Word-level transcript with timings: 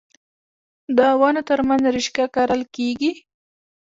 د 0.97 0.99
ونو 1.19 1.41
ترمنځ 1.49 1.83
رشقه 1.95 2.25
کرل 2.35 2.61
کیږي. 2.75 3.11